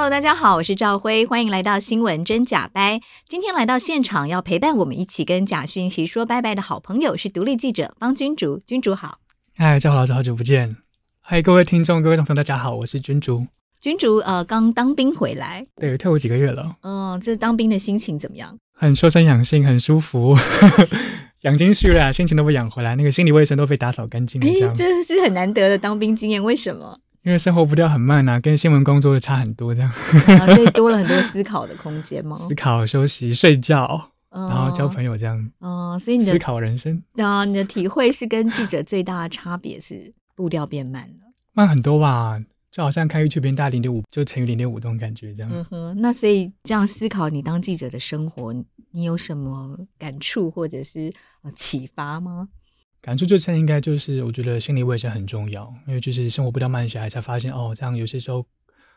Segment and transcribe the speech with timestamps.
[0.00, 3.00] Hello，大家好，我是赵辉，欢迎来到新闻真假掰。
[3.26, 9.18] 今天来到现场要陪伴我们一起跟假讯息说拜拜的好朋友是独立记者方君竹，君竹好。
[9.56, 10.76] 嗨，赵老师，好久不见。
[11.20, 13.48] 嗨，各位听众，各位同学，大家好，我是君竹。
[13.80, 16.76] 君竹呃，刚当兵回来，对，退伍几个月了。
[16.82, 18.56] 嗯、呃，这当兵的心情怎么样？
[18.74, 20.36] 很修身养性，很舒服，
[21.42, 24.46] 养精蓄锐，心情都被养回来，那个心理卫生都被打扫干净了。
[24.46, 27.00] 哎，这是很难得的当兵经验，为什么？
[27.28, 32.34] 因为生活步调很慢啊，跟新闻工作的差很多，这样、啊，所以多了很多思考的空间吗？
[32.48, 35.36] 思考、休息、睡觉，然后交朋友，这样。
[35.58, 42.40] 哦、嗯，所以你的思考人生啊，你的体会是跟记者最大的差别是步调变慢了，慢很多吧？
[42.70, 45.52] 就好像开 YouTube 变大零点五，就乘以零点五这种感觉，这样。
[45.52, 48.54] 嗯哼，那所以这样思考你当记者的生活，
[48.92, 51.12] 你有什么感触或者是
[51.54, 52.48] 启发吗？
[53.08, 58.44] 感触最深应该就是，我觉得心理卫生很重要，因为就是生活步调慢下来，才发现哦，这样有些时候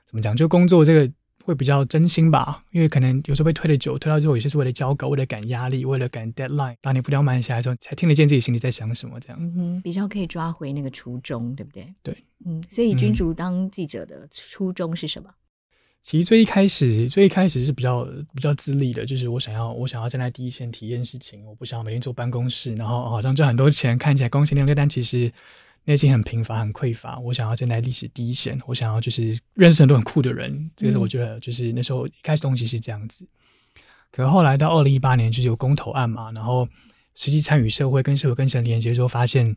[0.06, 1.09] 怎么讲，就工作这个
[1.45, 11.86] 会比较真心吧，因为可能有时候被推的久，推到最后有些是为了交稿，为了赶压力，为了赶 deadline，当你步调慢下来的时候，才听得见自己心里在想什么，这样，嗯哼，比较可以抓回那个初衷，对不对？
[12.04, 15.30] 对，嗯，所以君竹当记者的初衷是什么？
[16.03, 25.31] 其实最一开始，最一开始是比较比较自立的，就是我想要我想要站在第一线体验事情，我不想要每天坐办公室，然后好像赚很多钱，看起来光鲜亮丽，但其实
[25.85, 27.19] 内心很贫乏、很匮乏。
[27.19, 33.27] 我想要站在历史第一线，我想要就是认识很多很酷的人，这个是我觉得就是那时候一开始东西是这样子。
[34.11, 36.67] 可后来到二零一八年，就是有公投案嘛，然后
[37.13, 39.55] 实际参与社会、跟社会跟神连接之后，发现，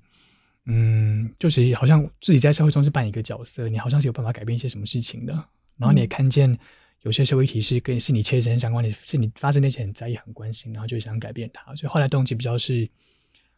[0.66, 5.44] 嗯，就是好像自己在社会中是扮演一个角色，你好像是有办法改变一些什么事情的。
[5.76, 6.58] 然后你也看见
[7.02, 11.74] 有些社会议题是跟是你切身相关的，是你发生那些很在意、很关心，然后就想改变它。
[11.74, 12.88] 所以后来动机比较是，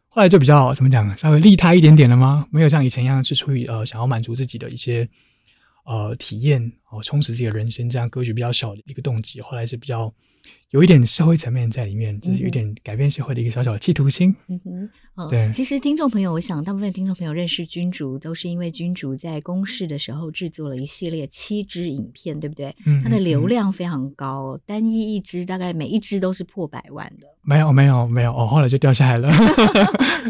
[0.08, 2.42] 后来就比较怎么讲，稍微利他一点点了吗？
[2.50, 5.08] 没有像以前一样是出于呃想要满足自己的一些
[5.86, 6.60] 呃体验
[6.90, 9.40] 哦，充实自己的人生这样格局比较小的一个动机。
[9.40, 10.12] 后来是比较。
[10.70, 14.32] 有一点社会层面在里面，就是有一点改变社会的一个小小的企图心。
[14.46, 15.50] 嗯哼，哦、对。
[15.52, 22.72] 其实听众朋友，我想大部分听众朋友认识君竹，都是因为君竹在公视的时候制作了一系列七支影片，对不对？
[22.84, 23.00] 嗯。
[23.02, 27.26] 它的流量非常高，单一一支大概每一支都是破百万的。
[27.42, 29.28] 没有，没有，没有，哦，后来就掉下来了。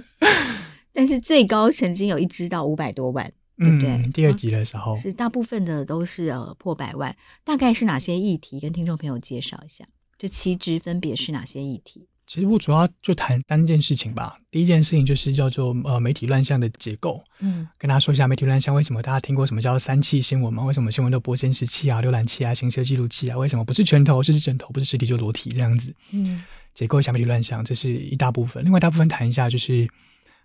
[0.95, 3.91] 但是最高曾经有一支到五百多万，对不对？
[3.91, 8.61] 嗯、第二集的时候、哦、是大部分的都是呃破百万，大概是哪些议题？
[8.61, 9.87] 跟听众朋友介绍一下。
[10.19, 12.09] 这七支分别是哪些议题？
[12.27, 14.37] 其实我主要就谈三件事情吧。
[14.51, 20.65] 第一件事情就是叫做呃媒体乱象的结构，嗯，跟大家说一下媒体乱象为什么大家听过什么叫三气新闻吗？
[20.65, 23.37] 为什么新闻都播监视器啊、浏览器啊、行车记录器啊？
[23.39, 25.95] 为什么不是拳头就是枕头，不是实体就裸体这样子？
[26.11, 26.43] 嗯，
[26.75, 28.65] 结构一下媒体乱象，这是一大部分。
[28.65, 29.89] 另外一大部分谈一下就是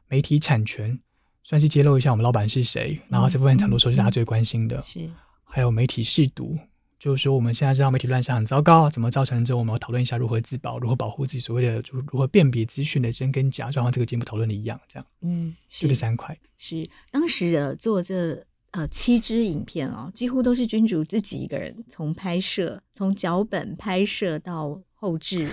[0.07, 0.99] 媒体产权，
[1.43, 2.99] 算是揭露一下我们老板是谁。
[3.09, 5.09] 然后这部分很多时候是大家最关心的，是
[5.43, 6.57] 还有媒体试毒。
[6.99, 15.07] 就是说，我们现在知道媒体乱象很糟糕，怎么造成之后，我们要讨论一下如何自保，如何保护自己，所谓的如如何辨别资讯的真跟假，就好像这个节目讨论的一样，这样。
[15.21, 16.37] 嗯，就这三块。
[16.59, 25.49] 是当时的做这呃七支影片哦，几乎都是君主自己一个人从拍摄、从脚本拍摄到后置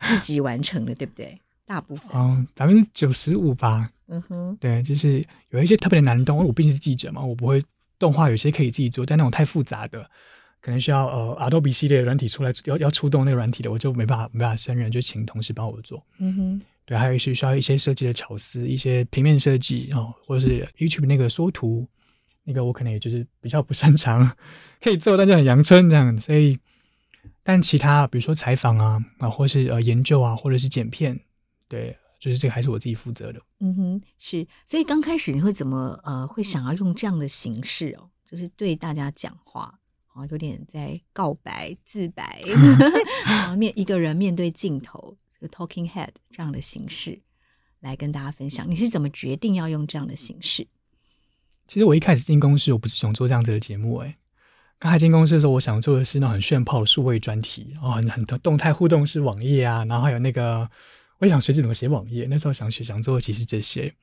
[0.00, 1.40] 自己完成的，对不对？
[1.70, 2.10] 大部分。
[2.12, 3.88] 嗯，百分之九十五吧。
[4.08, 4.56] 嗯哼。
[4.60, 7.62] 对，就是有一些特别的难动，因为我毕竟是记者嘛，我不会
[7.96, 10.04] 动画，有些可以自己做，但那种太复杂的。
[10.60, 16.04] 可能需要呃，Adobe 系列的软体出来要要出动那个软体的，我就没办法没办法胜任，就请同事帮我做。
[16.18, 21.88] 嗯哼，对，还有一些需要一些设计的巧思，一些平面设计哦，或者是 YouTube 那个缩图，
[22.44, 24.30] 那个我可能也就是比较不擅长，
[24.82, 26.18] 可以做，但就很阳春这样。
[26.18, 26.58] 所以，
[27.42, 31.18] 但其他比如说采访啊啊，或是呃研究啊，或者是剪片，
[31.70, 33.40] 对，就是这个还是我自己负责的。
[33.60, 34.46] 嗯哼，是。
[34.66, 39.74] 所以刚开始你会怎么呃会想要用这样的形式哦，就是对大家讲话。
[40.12, 42.42] 啊，有点在告白、自白，
[43.24, 47.16] 然后面一个人面对镜头，这个 talking head 这样的形式
[47.78, 48.68] 来跟大家分享。
[48.68, 50.66] 你是怎么决定要用这样的形式？
[51.68, 53.98] 其实我一开始进公司，我不是想做这样子的节目。
[53.98, 54.18] 哎，
[54.80, 60.68] 刚才进公司的时候，我想做的是那种很炫炮的数位专题，哦，很很多动态互动式网页啊，然后还有那个，
[61.20, 62.26] 我也想学习怎么写网页。
[62.28, 63.94] 那时候想学想做的其实这些。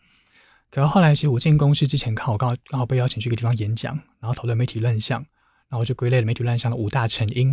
[0.72, 5.26] 可是后来，其实我进公司之前，刚好刚好刚好被邀请去一个地方演讲，然后讨论媒体乱象。
[5.70, 7.48] 然后就归类了媒体乱象的五大成因，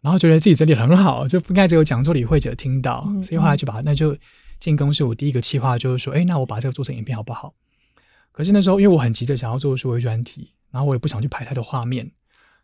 [0.00, 4.16] 然然后觉得自己整理很好，就不应该只有讲座里会者听到，嗯、所以后来就把那就
[4.60, 7.52] 进公司，我第一个计划就是说，哎，那我把这个做成影片好不好？
[8.30, 12.08] 可是那时候因为我很急着想要做数位专题，然后我也不想去拍太多画面。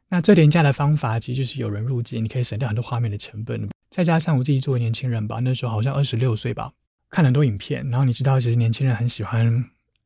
[0.09, 3.69] 那最廉价的方法其实就是有人入镜，你可以省掉很多画面的成本。
[3.93, 6.73] 再加上我自己作为年轻人吧，那时候好像二十六岁吧，
[7.11, 9.63] 看很多影片，然后你知道，其实年轻人很喜欢。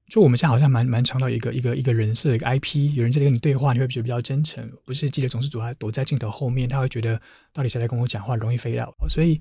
[0.08, 7.20] 就我们现在好像蛮蛮强调一个一个一个人设一个 IP，有人在跟你对话，你会觉得比较真诚，不是记者总是躲在躲在镜头后面，他会觉得
[7.52, 8.92] 到底谁在跟我讲话，容易飞掉。
[9.08, 9.40] 所以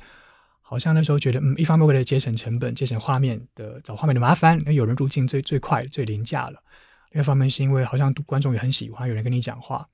[0.61, 6.59] 好像那时候觉得，嗯，一方面为了节省成本，节省画面的找画面的麻烦，因为有人入镜最最快最廉价了；
[7.11, 9.87] 另一方面是因为好像观众也很喜欢有人跟你讲话，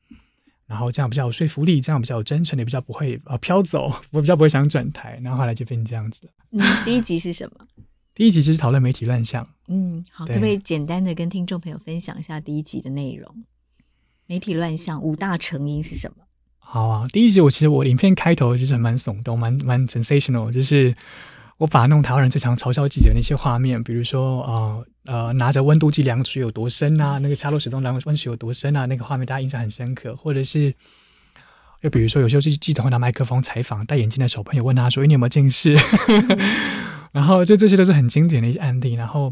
[0.71, 6.21] 然后这样比较有说服力，这样比较有真诚，也比较不会啊飘走，我比较不会想转台，然后后来就变成这样子。
[6.51, 7.67] 嗯，第一集是什么？
[8.15, 9.45] 第一集就是讨论媒体乱象。
[9.67, 13.43] 嗯，好，可不可以简单的跟听众朋友分享一下第一集的内容？
[14.27, 16.23] 媒体乱象五大成因是什么？
[16.57, 20.95] 好啊，第一集我其实我影片开头其实蛮耸动，蛮蛮 sensational，就是
[21.61, 30.73] 我把那种台湾人最常嘲笑记者的那些画面，比如说呃呃拿着温度计量水有多深啊，那个插入水中量温水有多深啊，那个画面大家印象很深刻，或者是
[31.81, 35.75] 又比如说有些记记者会拿麦克风采访戴眼镜的小朋友，问他说：“你有没有近视？”
[37.13, 38.95] 然后就这些都是很经典的一些案例。
[38.95, 39.31] 然后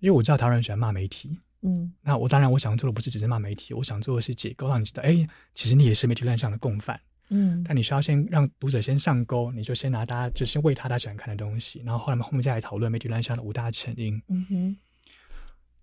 [0.00, 7.00] 因为我知道台湾人喜欢骂媒体，嗯，那我当然我想做的不是只是骂媒体，我想做的是解构，让你知道，哎，其实你也是媒体乱象的共犯，
[7.30, 7.64] 嗯。
[7.66, 14.20] 但你需要先让读者先上钩，你就先拿大家就先喂他他喜欢看的东西，然后后来后面再来讨论媒体乱象的五大成因。
[14.28, 14.76] 嗯哼，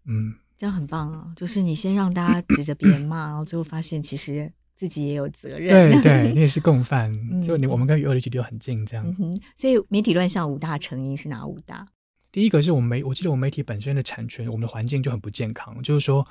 [0.06, 1.34] 嗯，这样很棒啊！
[1.36, 4.52] 就是你先让大家指着别人骂，然后最后发现其实。
[4.80, 7.12] 自己也有责任，对对，你也是共犯。
[7.42, 9.04] 就你，我们跟鱼儿的距离很近，这样。
[9.08, 11.84] 嗯哼，所以媒体乱象五大成因是哪五大？
[12.32, 16.24] 第一个是我们媒，我记得我们媒体本身的产权，我们的环境就很不健康，就是说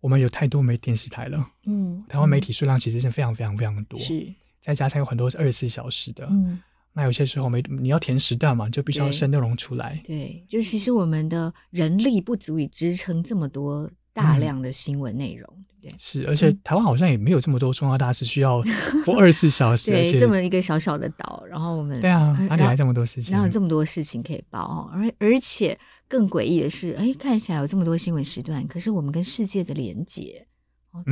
[0.00, 1.44] 我们有太多没电视台了。
[1.66, 4.26] 嗯，台湾媒体数量其实是非常非常非常多，是。
[4.60, 6.60] 再加上有很多是二十四小时的，嗯，
[6.92, 10.00] 那有些时候没你要填时段嘛，就必须要生内容出来。
[10.04, 15.64] 对，就其实我们的人力不足以支撑这么多大量的新闻内容。
[15.80, 18.60] 对，是，而且台湾好像也没有这么多重要大事需要
[19.04, 23.32] 播二十四小时， 对，这么一个小小的岛，然后我们对啊，哪里来这么多事情？
[23.32, 24.90] 哪有这么多事情可以报哦？
[24.92, 25.78] 而而且
[26.08, 30.46] 更诡异的是，哎，看起来有这么多新闻时段，可是我们跟世界的连接，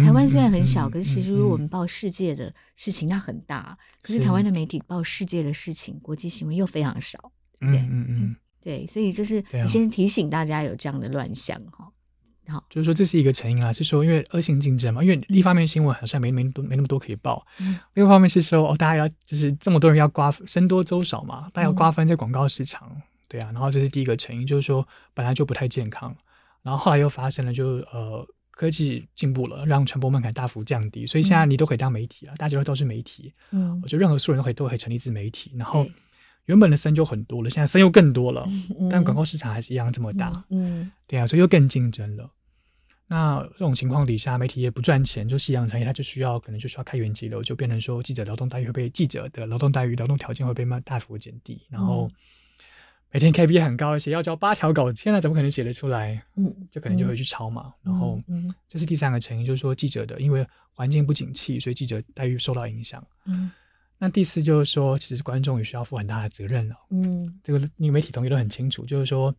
[0.02, 3.76] 台湾虽然很小，嗯、可是其实如果我们报世界的事情，那很大。
[4.00, 7.81] 可是台湾的媒体报世界的事情，国际新闻又非常少，对不对？
[7.82, 11.92] 嗯嗯嗯，对，所以就是你先提醒大家有这样的乱象哈。
[12.49, 26.17] 好，就是说这是一个成因啊，是说因为恶性竞争嘛，因为一方面新闻好像没没多没那么多可以报，嗯，另一方面是说哦，大家要就是这么多人要瓜分，僧多粥少嘛，大家要瓜分这广告市场，嗯、对啊，然后这是第一个成因，就是说本来就不太健康，
[26.62, 35.87] 然后后来又发生了就，就呃科技进步了，让传播门槛大幅降低，所以现在你都可以当媒体了，嗯、大家都是媒体，嗯，我觉得任何素人都可以都可以成立自媒体，然后
[36.46, 38.46] 原本的僧就很多了，现在僧又更多了，
[38.81, 40.93] 嗯、但广告市场还是一样这么大，嗯，嗯。
[41.06, 42.31] 对啊，所以又更竞争了。
[43.08, 52.11] 那这种情况底下，媒体也不赚钱，就夕阳产业，它就需要可能就需要开源节流，就变成说记者劳动待遇会被记者的劳动待遇、劳动条件会被大幅减低，然后
[53.12, 56.22] 每天 KPI 很高，而且要交八条稿子，天哪，怎么可能写得出来？
[56.36, 57.72] 嗯，就可能就会去抄嘛。
[57.84, 63.02] 嗯、然后，嗯，这是第三个成因，就是说记者的因为环境不景气，所以记者待遇受到影响。
[63.24, 63.50] 嗯，
[63.98, 66.74] 那第四就是说，其实观众也需要负很大的责任了。
[66.90, 69.34] 嗯，这个那个媒体同学都很清楚，就是说。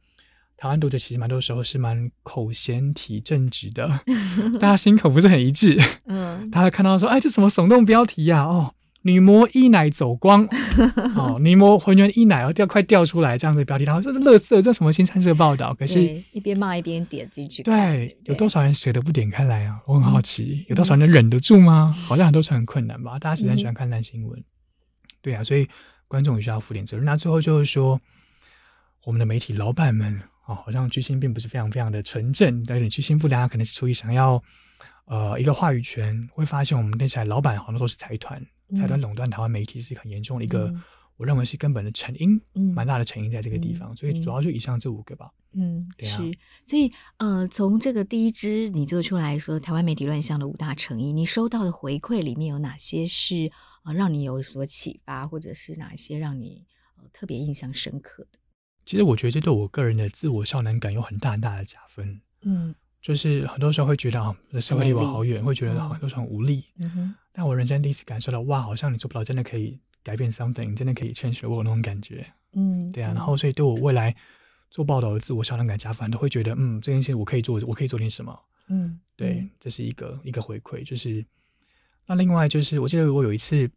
[0.60, 3.88] 台湾读者其实蛮多时候是蛮口嫌体正直的，
[4.60, 5.80] 大家心口不是很一致。
[6.08, 8.44] 嗯，大家看到说，哎，这什么耸动标题呀、啊？
[8.44, 8.74] 哦，
[9.08, 10.46] 女模一奶走光，
[11.16, 15.74] 哦，女模浑圆一奶要掉快掉出来这样的标题，然后说是垃圾，这什么新三色报道？
[15.76, 17.64] 可是，一边骂一边点进去。
[17.64, 19.80] 对，有多少人舍得不点开来啊？
[19.88, 21.90] 我很好奇，有多少人忍得住吗？
[22.08, 23.18] 好像很多时候很困难吧？
[23.18, 24.44] 大家实在喜欢看烂新闻。
[25.22, 25.68] 对啊，所以
[26.10, 27.06] 观众也需要负点责任。
[27.06, 28.00] 那最后就是说，
[29.06, 30.22] 我们的媒体老板们。
[30.48, 34.42] 哦，好像居心并不是非常非常的纯正，有点居心不良，可能是出于想要，
[35.04, 36.30] 呃，一个话语权。
[36.32, 38.42] 会发现我们电视台老板好像都是财团，
[38.76, 40.84] 财团垄断台湾媒体是很严重的一个，嗯、
[41.16, 43.94] 我认为是根本的成因，嗯，蛮大的成因在这个地方。
[43.94, 45.32] 嗯、所以主要就以上这五个吧。
[45.54, 46.18] 嗯，对啊。
[46.18, 46.32] 是，
[46.64, 53.52] 所以呃，从这个第一支你做出来说台湾媒体乱象的五大成因，你收到的回馈里面有哪些是
[53.84, 56.66] 呃让你有所启发，或者是哪一些让你
[56.98, 58.40] 呃特别印象深刻的？
[58.86, 62.22] 其实我觉得这对我个人的自我效能感有很大很大的加分。
[62.44, 66.66] 嗯，就是很多时候会觉得啊，社会离我好远，会觉得很多时候很无力。
[66.78, 67.16] 嗯哼。
[67.32, 72.26] 但我人生第一次感受到，哇，好像你做不到，真的可以改变 something，真的可以 change the world 那种感觉。
[72.54, 73.14] 嗯，对啊。
[73.14, 74.16] 然后，所以对我未来
[74.70, 78.38] 做报道的自我效能感加分，都会觉得，嗯，这件事我可以做，我可以做点什么。
[78.70, 80.84] 嗯，对，这是一个一个回馈。
[80.84, 81.24] 就是
[82.08, 83.70] 那另外就是，我记得我有一次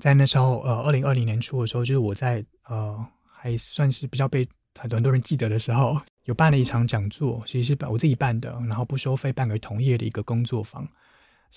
[0.00, 4.46] 在那时候，呃，二零二零年初的时候，就是我在呃还算是比较被
[4.76, 5.96] 很多很多人记得的时候，
[6.28, 10.86] 有办了一场讲座，其实是办我自己办的，然后不收费办给同业的一个工作坊，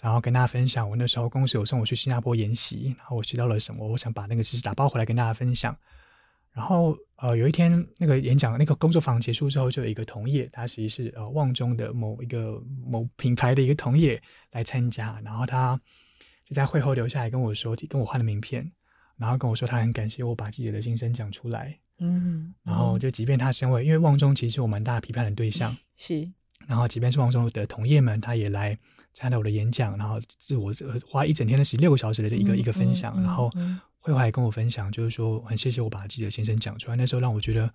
[0.02, 5.76] 然后跟大家分享我那时候公司有送我去新加坡研习，然后我学到了什么，我想把那个知识打包回来跟大家分享。
[6.54, 15.80] 然后呃有一天那个演讲那个工作坊结束之后，就有一个同业，他其实是呃旺中的某一个某品牌的一个同业来参加，然后他。
[16.44, 18.70] 就在会后留下来跟我说，跟我换了名片，
[19.22, 21.78] 然后跟我说他很感谢我把自己的心声讲出来。
[22.00, 26.28] 嗯，然后就即便他身为，因为旺中其实是我蛮大的批判的对象， 是。
[26.66, 28.76] 然后即便是旺中的同业们，他也来
[29.14, 30.74] 参加我的演讲，然后自我
[31.08, 33.52] 花一整天的十六个小时的一个、嗯、一个分享，然后
[34.00, 37.72] 会后还跟我分享，就是说很谢谢我把自己的心声讲出来，那时候让我觉得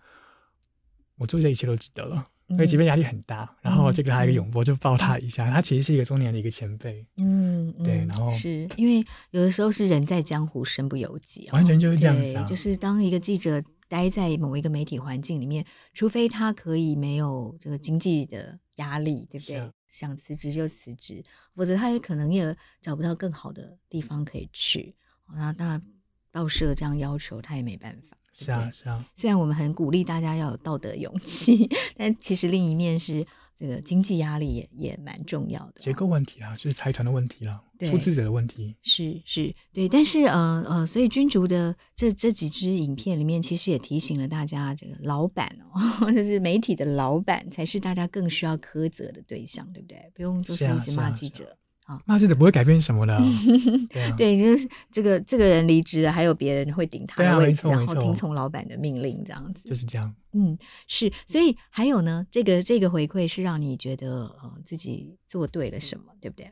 [1.17, 2.25] 我做这一切都值得了。
[2.49, 5.49] 因为即便压力很大，嗯、然后这个还有一个拥抱，就抱他一下。
[5.49, 8.05] 嗯、他其实是一个中年的一个前辈，嗯，对。
[8.07, 12.45] 然后是因为有的时候是人在江湖身不由己，完全就是这样子、啊。
[12.45, 19.57] 就是当一个记者待在某一个媒体环境里面，除非他可以没有这个经济的压力，对不对？
[19.57, 21.23] 啊、想辞职就辞职，
[21.55, 24.95] 否则他也可能也找不到更好的地方可以去。
[25.35, 25.83] 那那
[26.31, 28.16] 报社这样要求，他也没办法。
[28.45, 29.05] 是啊，是啊。
[29.15, 33.27] 虽然我们很鼓励大家要有道德勇气， 但其实另一面是
[33.57, 35.75] 这个经济压力也也蛮重要的。
[35.79, 38.77] 结构问题啊，就是财团的问题啦，对出资者的问题。
[38.83, 39.89] 是是，对。
[39.89, 50.11] 但是呃呃，所以君竹的这这几支影片里面，其实也提醒了大家，这个老板哦， 就是媒体的老板，才是大家更需要苛责的对象，对不对？
[50.15, 51.57] 不用就是一直骂记者。
[52.05, 53.17] 那这个不会改变什么的，
[53.89, 60.15] 对，啊、对，就是这个这个人离职了，还有别人会顶他的位置，啊、然后听从老板的命令，这样子就是这样。
[60.33, 66.51] 嗯，是，所以还有呢，这个这个回馈是让你觉得呃自己做对了什么，对不对？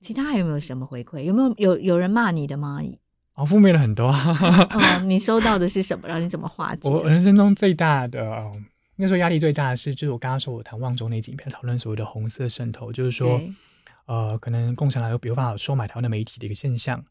[0.00, 1.22] 其他还有没有什么回馈？
[1.22, 2.80] 有没有有有人骂你的吗？
[3.34, 4.10] 哦，负面了很多。
[4.70, 6.08] 嗯， 你收到的是什么？
[6.08, 6.88] 然后你怎么化解？
[6.88, 8.24] 我人生中最大的，
[8.96, 13.38] 那时候压力最大的是，就是我刚刚说我谈望中那几篇讨论所谓的红色渗透，就是说。
[14.06, 17.02] 呃，可能共产党有没有办法收买台湾的媒体的一个现象，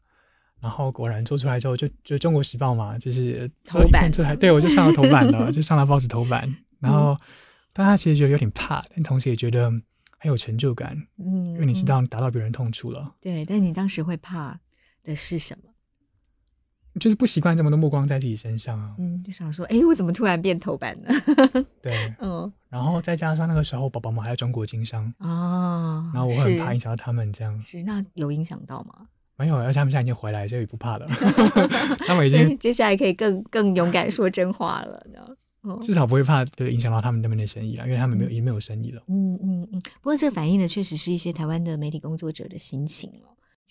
[0.60, 6.54] 然后果然做出来之后就，就就《中国时报》嘛，就是头版，这还对我就上了头版了， 就上了报纸头版。
[6.78, 7.16] 然后，
[7.72, 9.70] 但他其实觉得有点怕，但同时也觉得
[10.18, 13.14] 很有成就感，嗯，因为你知道你达到别人痛处了。
[13.20, 14.58] 对，但你当时会怕
[15.02, 15.71] 的是什么？
[17.00, 21.08] 就是不习惯这么多目光在自己身上啊，嗯，就想说，哎，我怎么突然变头版呢？
[21.80, 27.60] 对，嗯，然后再加上那个时候，宝宝们还在中国经商啊，然后我很怕影响到他们这样。
[27.60, 29.06] 是，那有影响到吗？
[29.36, 31.06] 没有，而且他们现在已经回来，所以不怕了。
[32.06, 35.04] 他们已经接下来可以更更勇敢说真话了，
[35.80, 39.02] 至少不会怕，就影响到他们那边的生意了，因为他们没有，已经没有生意了。
[39.08, 39.80] 嗯嗯嗯。
[39.80, 43.10] 不过这反映的确实是一些台湾的媒体工作者的心情。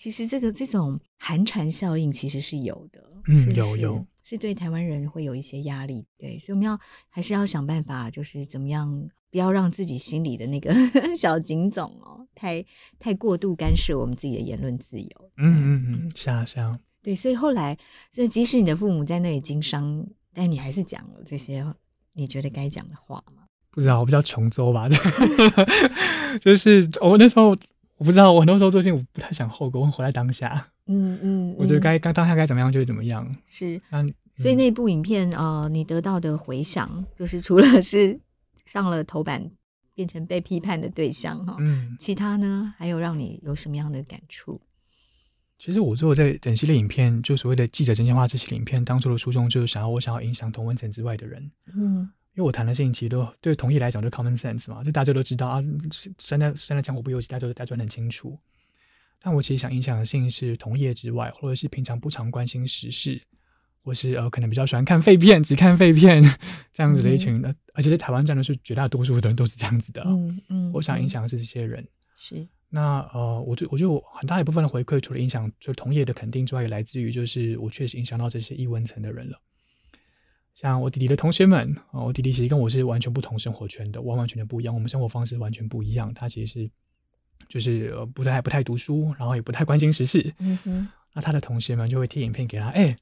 [0.02, 10.74] 其实这个这种寒蝉效应其实是有的，嗯，是是有有是对台湾人会有一些压力，对，所以我们要还是要想办法，就是怎么样不要让自己心里的那个
[11.16, 12.66] 小警总哦，太
[12.98, 15.32] 太过度干涉我们自己的言论自由。
[15.38, 17.78] 嗯嗯嗯，是啊是啊，对，所以后来，
[18.12, 20.04] 所以即使你的父母在那里经商，
[20.34, 21.64] 但你还是讲了这些
[22.14, 23.44] 你觉得该讲的话吗？
[23.70, 24.90] 不知道，我比较穷州吧，
[26.42, 27.56] 就是我那时候。
[28.02, 30.68] 我不知道，我很多时候做事情我不太想后果，我活在当下。
[30.88, 33.32] 嗯嗯， 嗯我觉得该当当下该怎么样就怎么样。
[33.46, 38.20] 是，那、嗯、所以那部影片呃，你得到的回响，就是除了是
[38.66, 39.52] 上了头版，
[39.94, 44.60] 变成被批判的对象哈，嗯，其他呢还有让你有什么样的感触？
[45.60, 51.52] 其实我做这整系列影片，就所谓的记者真心话这些影片，当初的初衷就是想要我想要影响同文层之外的人。
[51.76, 52.10] 嗯。
[52.34, 55.62] 因为我谈的事情其实都对同业来讲就 common sense 嘛，就大家都知道啊，
[56.18, 58.40] 身在身在江湖不由己，大家都大家都很清楚。
[59.22, 63.22] 但我其实想影响的事情是同业之外，或者是平常不常关心时事，
[63.84, 66.24] 或是呃可能比较喜欢看废片，只看废片
[66.74, 70.02] 这样子的一群的，嗯、而且在台湾站的是绝大多数的人都是这样子的。
[70.06, 71.88] 嗯嗯，嗯我想影响的是这些人。
[72.16, 72.48] 是。
[72.74, 79.38] 那呃，我就我就很大一部分的回馈，除了影响就同业的肯定之外，也来自于就是我确实影响到这些异文层的人了。
[80.54, 84.74] 像我弟弟的同学们，哦，我弟弟其实跟我是完全不同生活圈的，完完全全不一样。
[84.74, 86.14] 我们生活方式完全不一样。
[86.14, 86.70] 他其实是
[87.48, 90.34] 就是不太不太读书，然后也不太关心时事。
[90.40, 90.88] 嗯哼。
[91.14, 92.98] 那他的同学们就会贴影片给他，哎、欸，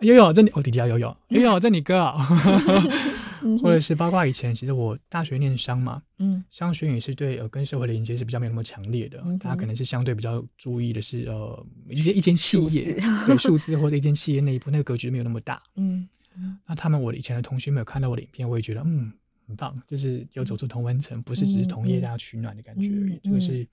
[0.00, 2.26] 悠悠，这你我弟弟要悠悠，悠悠，这你哥啊。
[3.60, 9.20] 或者是包括以前，其实我大学念商嘛，嗯，商学院也是对呃跟社会的连接是比较没有那么强烈的。
[9.40, 15.60] 他可能是相对比较注意的是呃一间一间企业，数字对数字或者一间企业内部那个格局没有那么大。
[15.74, 16.08] 嗯。
[16.66, 19.12] 那他们，我以前的同学没有看到我的影片，我也觉得嗯
[19.46, 23.66] 很棒，就是有走出同温层，不是只是同业大家取暖的感觉而已，这个是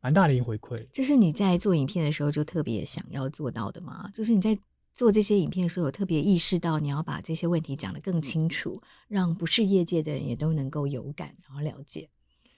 [0.00, 0.86] 蛮大的一个回馈。
[0.92, 4.10] 这是你在做影片的时候就特别想要做到的吗？
[4.12, 4.58] 就是你在
[4.92, 12.08] 做这些影片的时候，有特别意识到你要把这些问题讲得更清楚，让不是业界的人也都能够有感，然后了解。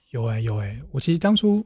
[0.09, 1.65] 有哎、欸、有哎、欸，我其实当初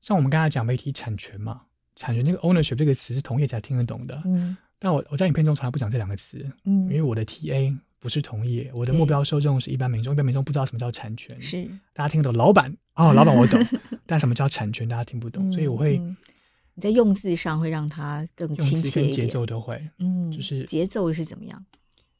[0.00, 1.62] 像我们刚才讲媒体产权嘛，
[1.94, 4.20] 产权这个 ownership 这个词是同业才听得懂的。
[4.24, 6.38] 嗯，但我我在影片中从来不讲这两个词。
[6.64, 11.40] 嗯，因为我的 TA 不是同业，我的目标受众是一般民众，一般民众不知道什么叫产权。
[11.40, 13.60] 是，大家听得懂老板哦，老板我懂，
[14.06, 19.82] 但什么叫产权大家听不懂，嗯、所以我会你在用字上会让它更亲切节奏都会。
[19.98, 21.64] 嗯，就是节奏是怎么样？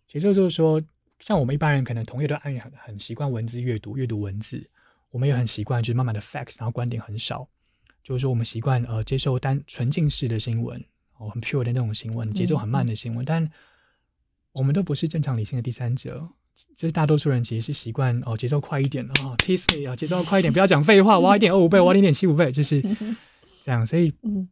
[0.07, 0.83] 节奏就是说，
[1.21, 4.69] 像我们一般人可能同业都按很很习惯文字阅读，阅读文字。
[5.11, 7.49] 我们也很习惯，就是慢慢的 facts，然后观点很少。
[8.03, 10.85] 就是说，我们习惯呃接受单纯净式的新闻，
[11.19, 13.23] 哦，很 pure 的那种新闻，节奏很慢的新闻。
[13.23, 13.51] 嗯、但
[14.53, 16.29] 我们都不是正常理性的第三者，
[16.77, 22.83] 就是大多数人其实是习惯哦节奏快一点哦，tease me 啊，节奏快一点，不要讲废话，我要一点二五倍，我要零点七五倍，就是
[23.63, 23.87] 这样。
[23.87, 24.13] 所以。
[24.23, 24.49] 嗯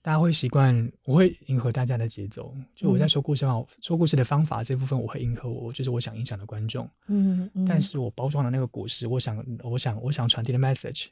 [0.00, 2.54] 大家会习惯，我会迎合大家的节奏。
[2.74, 3.44] 就我在说故事
[3.82, 6.88] 说故事的方法这部分，我会迎合我，就是我想影响的观众。
[7.08, 7.66] 嗯嗯。
[7.66, 11.08] 但是我包装的那个故事，我想，我想，我想传递的 message，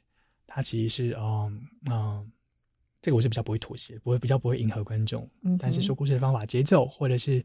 [0.47, 2.31] 它其实是，嗯嗯，
[3.01, 5.29] 这个我是比较不会妥协，不会比较不会迎合观众。
[5.43, 5.57] 嗯。
[5.57, 7.43] 但是说故事的方法、节奏，或者是。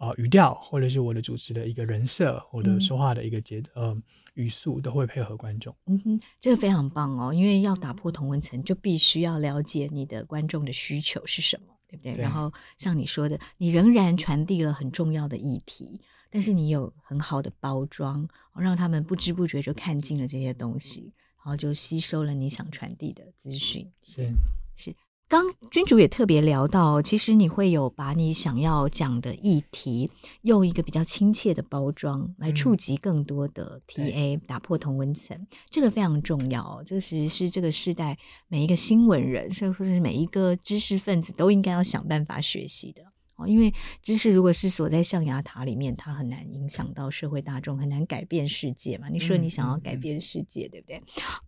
[0.00, 4.02] 啊、呃，语调或者是我的主持的一个人设，我的说话的一个节、嗯、呃
[4.32, 5.76] 语速都会配合观众。
[5.84, 12.14] 嗯哼，这个非常棒哦，因为要打破同文层，就必须要了解你的观众的需求是什么，对不对？
[12.14, 23.86] 对，然后像你说的，你仍然传递了很重要的议题，但是你有很好的包装，让他们不知不觉就看进了这些东西，然后就吸收了你想传递的资讯。
[24.00, 24.32] 是
[24.80, 24.96] 是。
[25.28, 30.10] 刚君主也特别聊到，其实你会有把你想要讲的议题，
[30.42, 36.82] 用一个比较亲切的包装来触及更多的 TA，、嗯、打破同温层，这个非常重要。
[36.84, 38.18] 这个其实是这个时代
[38.48, 43.04] 每一个新闻人，甚至是每一个知识分子都应该要想办法学习的
[43.36, 43.46] 哦。
[43.46, 43.72] 因为
[44.02, 49.08] 知识如果是锁在象牙塔里面，它很难影响到社会大众，很难改变世界嘛。
[49.08, 51.02] 你说你想要改变世界，嗯、对不对？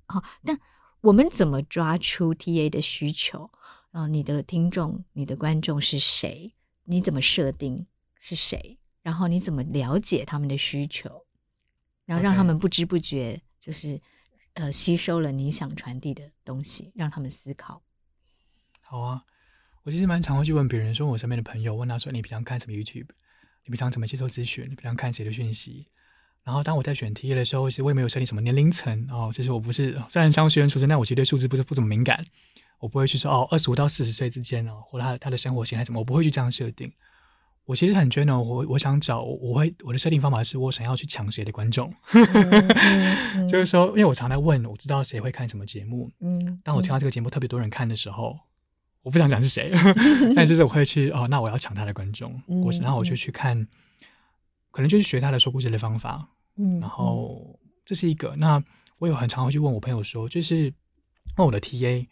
[0.06, 0.56] 好，但
[1.02, 3.50] 我们怎么抓出 TA 的需求？
[3.90, 6.52] 啊、哦，你的听众、你的观众是谁？
[6.84, 7.86] 你怎么设定
[8.18, 8.78] 是谁？
[9.02, 11.26] 然后你怎么了解他们的需求？
[12.06, 14.00] 然后让他们不知不觉就是.
[14.54, 17.82] 呃吸收了你想传递的东西，让他们思考。
[18.82, 19.24] 好啊，
[19.82, 23.08] 我其实蛮常会去问别人，说我身边的朋友问他说：“你平常看什么 YouTube？
[23.64, 24.64] 你平常怎么接受资讯？
[24.68, 25.88] 你平常看谁的讯息？”
[26.44, 32.24] 然后当我在选题的时候，其实我也没有设定什么年龄层哦，就是我不是虽然商学院出身，但我其实对数字不是不怎么敏感。
[32.80, 36.92] 我不会去说哦，二十五到四十岁之间哦，或他他的生活形态怎么，我不会去这样设定。
[37.64, 46.10] 我其实很 general，我我想找，我会我的设定方法是我想要去抢谁的观众，嗯、 就是说，因为我常在问，我知道谁会看什么节目。
[46.18, 48.36] 嗯，当我听到这个节目特别多人看的时候，
[49.02, 49.70] 我不想讲是谁，
[50.34, 52.34] 但就是我会去哦，那我要抢他的观众。
[52.48, 53.64] 我然后我就去看，
[54.72, 56.28] 可能就是学他的说故事的方法。
[56.56, 58.34] 嗯，然后这是一个。
[58.34, 58.60] 那
[58.98, 60.74] 我有很常会去问我朋友说，就是
[61.36, 62.08] 问我的 TA。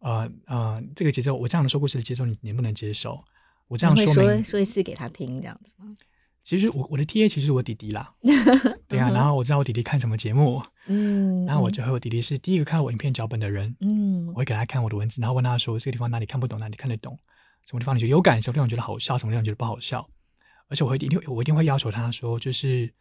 [0.00, 3.24] 呃呃，这个节奏，我这样的说故事的节奏，你能不能接受？
[3.68, 5.96] 我这样说明，说说一次给他听，这样子吗？
[6.42, 8.12] 其实我我的 TA 其实是我弟弟啦，
[8.86, 17.18] 对啊，然后我知道我弟弟看什么节目，嗯，然后我就和我弟弟是第一个看我影片脚本的人，嗯，我会给他看我的文字，然后问他说这个地方哪里看不懂，哪里看得懂，
[17.64, 20.06] 什么地方你觉得有感，什么地方觉得好笑，什么地方觉得不好笑，
[20.68, 22.92] 而且我会一定我一定会要求他说，就是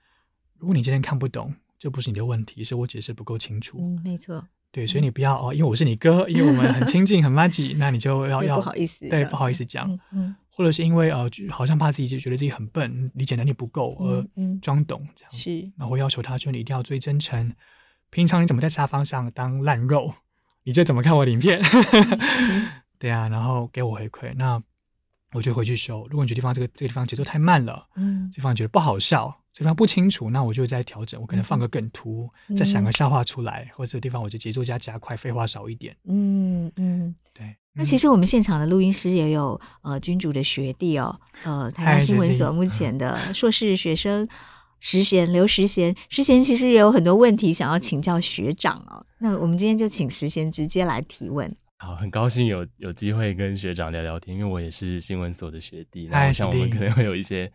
[0.58, 4.46] 如果你今天看不懂，这不是你的问题，是我解释不够清楚，嗯，没错。
[4.72, 14.26] 对，所以你不要哦，因为我是你哥，因为我们很亲近很麻吉，那你就要 要不好意思，对，不好意思讲，嗯，嗯，或者是因为呃，好像怕自己就觉得自己很笨，理解能力不够而
[14.62, 17.54] 装懂这样，是，然后要求他说你一定要最真诚，
[18.10, 20.12] 平常你怎么在沙发上当烂肉，
[20.64, 21.62] 你就怎么看我的影片，
[22.98, 24.60] 对啊，然后给我回馈，那
[25.34, 26.08] 我就回去修。
[26.10, 29.36] 如果你觉得地方这个这个地方节奏太慢了，嗯，这地方觉得不好笑。
[29.52, 31.22] 这地方不清楚，那我就再调整。
[31.22, 35.96] 我可能放个梗图，嗯、再想个笑话出来，嗯、或者这个地方我就节奏加加快，废话少一点。
[36.08, 37.46] 嗯嗯，对。
[37.46, 44.28] 嗯、那其实我们现场的录音师也有呃君主的学弟哦，呃台湾新闻所目前的硕士学生
[44.80, 49.06] 时贤刘时贤，时贤其实也有很多问题想要请教学长哦。
[49.20, 51.56] 那我们今天就请时贤直接来提问。
[51.86, 57.52] 好，很高兴有有机会跟学长聊聊天，因为我也是新闻所的学弟，那我想我们可能会有一些。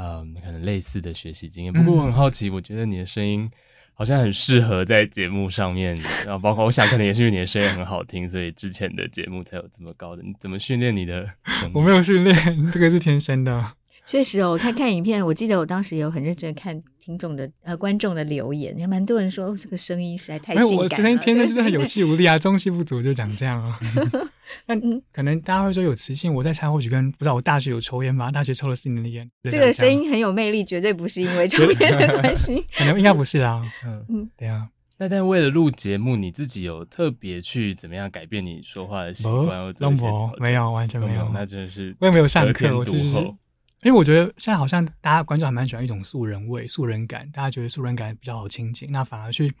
[0.00, 1.72] 嗯，可能类似的学习经验。
[1.72, 3.50] 不过我很好奇，我觉得你的声音
[3.94, 5.92] 好像很适合在节目上面，
[6.24, 10.22] 然后包括我想，可能也是因为你的声音很好听，所以之前的节目才有这么高的。
[10.22, 11.26] 你怎么训练你的？
[11.74, 12.36] 我没有训练，
[12.70, 13.72] 这个是天生的。
[14.08, 20.82] 确实哦，我看看影片，我记得我当时有很认真看听众的呃观众的留言，也蛮多人说这个声音实在太性感了。
[20.82, 23.78] 我今天天生就是很有气无力啊，中气不足就讲这样啊。
[24.66, 24.74] 那
[25.12, 28.32] 可能大家会说有磁性，我在猜或许跟不知道我大学有抽烟吗？
[28.32, 29.30] 大学抽了四年的烟。
[29.44, 32.64] 这个声音很有魅力，绝对不是因为 抽烟的关系。
[32.78, 33.62] 可能应该不是啊。
[33.84, 34.68] 嗯嗯，对啊。
[34.96, 39.74] 那但为了录节目，你自己有特别去怎么样改变你说话的习惯？
[39.80, 41.30] 龙博没有，完全没有。
[41.32, 43.34] 那真的是我也没有上课，我只是
[43.82, 49.52] 因为我觉得现在好像大家观众还蛮喜欢一种素人味、素人感，大家觉得素人感比较好亲近，那反而去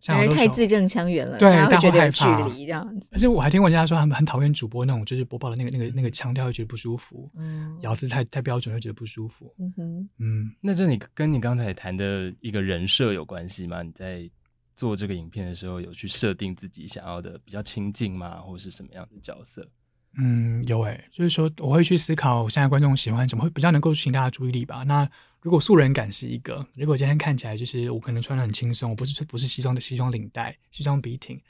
[0.00, 3.08] 像太字正腔圆了，对，大家会觉得有距离这样子。
[3.12, 9.54] 而且我还听过人家说，他们很讨厌主播那种就是播报的那个那个那个腔调，会觉得不舒服，嗯，咬字太太标准，会觉得不舒服。
[9.58, 13.82] 嗯哼，嗯，那这你跟你刚才谈的一个人设有关系吗？
[13.82, 14.28] 你在
[14.76, 18.40] 做这个影片的时候，有去设定自己想要的比较亲近吗？
[18.40, 19.68] 或是什么样的角色？
[20.20, 24.82] 嗯，有诶、就是说我会去思考现在观众喜欢什么，会比较能够吸引大家注意力吧。
[24.82, 25.08] 那
[25.40, 31.40] 如果素人感是一个，如果今天看起来就是我可能穿得很轻松，我不是不是西装的西装领带、西装笔挺，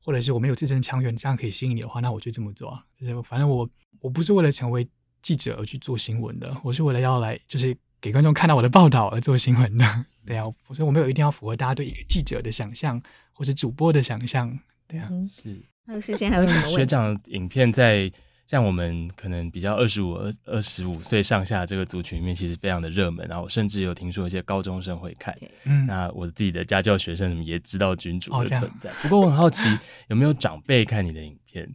[0.00, 2.82] 或者是我没有字正腔圆，这样可以吸引你的话，那我就这么做。
[2.98, 3.68] 就是反正我
[4.00, 4.88] 我不是为了成为
[5.20, 9.84] 记者而去做新闻的，我是为了要来就是给观众看到我的报道而做新闻的。
[10.24, 12.98] 对啊，所以我没有一定要符合大家对一个记者的想象，
[13.34, 14.58] 或是主播的想象。
[14.86, 15.62] 对啊，嗯、是。
[15.86, 16.76] 还有事先还有什么问题？
[16.76, 18.10] 学长，影片在
[18.46, 23.26] 像我们可能比较二十五、二二十五岁上下这个族群里面，其实非常的热门。
[23.28, 25.36] 然后甚至有听说一些高中生会看。
[25.64, 28.90] 嗯，那我自己的家教学生什么也知道君主的存在。
[28.90, 29.68] 哦、不过我很好奇，
[30.08, 31.68] 有没有长辈看你的影片？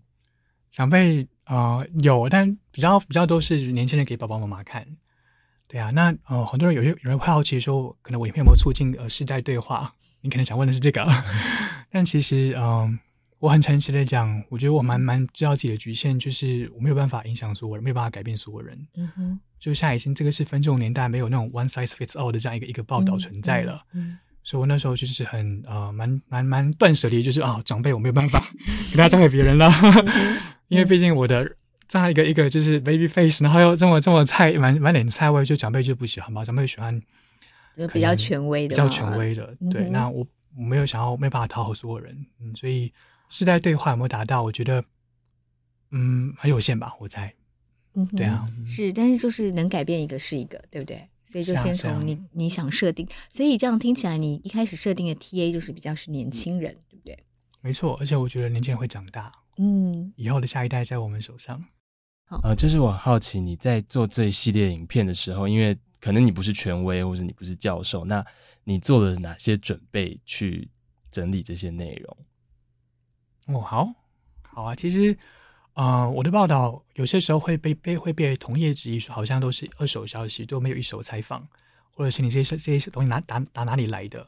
[0.71, 4.85] 长辈啊、呃，有，但比较比较多是年轻人给爸爸妈妈看。
[5.67, 9.93] 对啊，那呃，很多人有些有人会好奇说，可能我影片有没有促进呃世代对话？
[10.21, 11.01] 你可能想问的是这个，
[11.91, 12.99] 但其实嗯、呃，
[13.39, 18.87] 我很诚实的讲，我觉得我蛮蛮知道自己的局限，就是我没有办法影响所有人，没有办法改变所有人。
[18.95, 23.81] 嗯哼，就现在已经这个是分众年代，没有那种 one size fits all 的这样一个一个报道存在了。
[23.93, 28.43] 嗯，嗯，所以我那时候就是很呃蛮蛮蛮断舍离，就是啊、哦，长辈我没有办法
[28.91, 29.71] 给大家讲给别人了，
[30.67, 31.55] 因为毕竟我的。
[31.91, 36.45] 这样一个一个就是 baby face，然后又这么这么菜，满满脸菜味，就长辈就不喜欢吧？
[36.45, 37.01] 长辈喜欢
[37.75, 39.57] 就比较权威的，比较权威的。
[39.71, 40.23] 对，那我
[40.59, 42.91] 我没有想要，没办法讨好所有人，嗯，所以
[43.29, 44.43] 世代对话有没有达到？
[44.43, 44.83] 我觉得，
[45.91, 47.33] 嗯，很有限吧，我猜。
[47.93, 51.09] 嗯，对啊，是，但是就是能改变一个是一个，对不对？
[51.29, 57.17] 所以就先从你你想设定，所以这样听起来，你一开始设定的 TA 就是比较是年轻人，对不对？
[57.61, 61.63] 没错，而且我觉得年轻人会长大，嗯，以后的下一代在我们手上。
[62.43, 68.25] 呃，就是我很好奇你在做这一系列影片的时候，因为可能你不是权威，或者你不是教授，那
[68.63, 70.69] 你做了哪些准备去
[71.11, 72.17] 整理这些内容？
[73.47, 73.93] 哦，好，
[74.43, 74.73] 好啊。
[74.73, 75.17] 其实，
[75.73, 81.45] 呃，我的报道有些时候会被被会被同业质疑说，好像都是二手消息，都没有一手采访，
[81.91, 84.25] 或者是你这些这些东西哪打打哪里来的？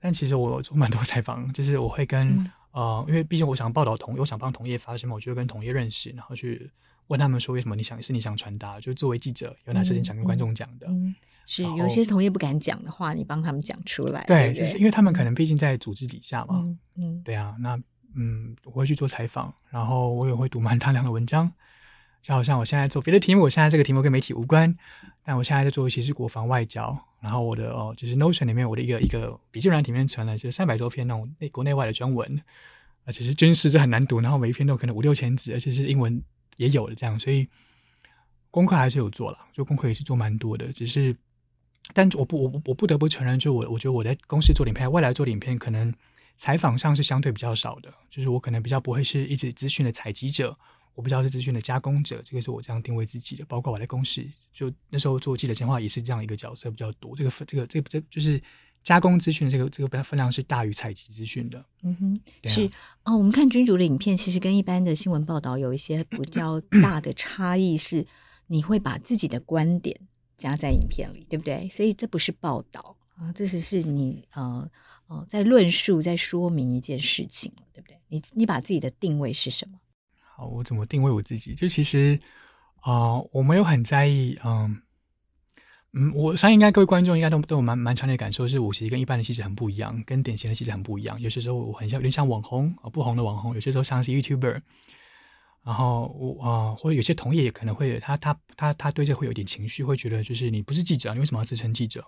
[0.00, 6.70] 但其实我做蛮多采访，就是我会跟、嗯、呃，因为毕竟我想报道同，我想帮同业发声嘛，我就会跟同业认识，然后去。
[7.08, 8.80] 问他们说，为什么你想是你想传达？
[8.80, 10.86] 就是作为记者有哪些事情想跟观众讲的？
[10.88, 11.14] 嗯嗯、
[11.46, 14.24] 是有些同业不敢讲的话，你帮他们讲出来。
[14.26, 16.62] 对，对对就是因为他们可能毕竟在组织底下嘛。
[16.64, 17.78] 嗯，嗯对啊，那
[18.14, 21.52] 嗯，我会去做采访，然后我也会读蛮大量的文章。
[22.22, 24.76] 就好像我现在做别的题目，我现在这个题目跟媒体无关，
[25.22, 26.98] 但我现在在做其实国防外交。
[27.20, 32.40] 然后我的哦，就是 Notion 里面我的一个一个笔记软体里面存了就是三百多篇那种内国内外的专文，
[33.04, 36.20] 而且是军事，这很难读，然后每一篇都可能五六千字，而且是英文
[36.56, 37.48] 也有的这样，所以。
[38.48, 41.14] 功课还是有做了，就功课也是做蛮多的，只是，
[41.92, 45.92] 但我不，我我不得不承认，就我我觉得我在公司做影片，未来做影片，可能
[46.38, 50.58] 采访上是相对比较少的，就是我可能比较不会是一直资讯的采集者，
[50.94, 53.44] 我比较是资讯的加工者，这个是我这样定位自己的。
[53.44, 58.42] 包括我在公司，就那时候做记者讲话也是这样一个角色比较多，这个这个这个这就是
[58.86, 61.64] 加工资讯的这个这个分量是大于采集资讯的。
[61.82, 62.70] 嗯哼，啊、是
[63.02, 63.16] 哦。
[63.16, 68.06] 我们看君主的影片，其实跟一般的新闻报道有一些比较大的差异是。
[68.48, 69.98] 你会把自己的观点
[70.36, 71.68] 加在影片里，对不对？
[71.68, 74.70] 所以这不是报道啊，这是是你呃
[75.08, 77.98] 呃在论述、在说明一件事情，对不对？
[78.06, 79.80] 你你把自己的定位是什么？
[80.14, 81.56] 好，我怎么定位我自己？
[81.56, 82.16] 就其实
[82.82, 84.80] 啊、呃，我没有很在意，嗯
[85.98, 91.18] 嗯，我相信应该各位观众应该都都有蛮蛮强烈的感受，是我其实跟一般的记者很不一样，跟典型的记者很不一样。
[91.18, 94.60] 有些时候我很像有点像网红啊，不红的网红；有些时候像是 YouTuber。
[95.64, 102.04] 然后我啊、呃，或者有些同业也可能会，他他他他对这会有点情绪，会觉得就是你不是记者，你为什么要自称记者？